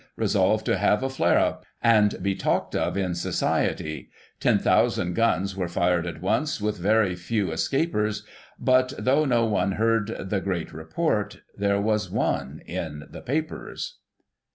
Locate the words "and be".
1.99-2.33